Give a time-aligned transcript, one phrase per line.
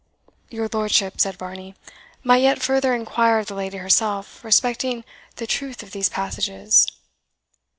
[0.49, 1.75] "Your lordship," said Varney,
[2.23, 5.03] "might yet further inquire of the lady herself respecting
[5.35, 6.87] the truth of these passages."